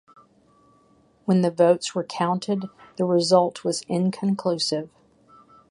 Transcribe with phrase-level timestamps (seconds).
[1.25, 2.65] When the votes were counted
[2.95, 4.89] the result was inconclusive.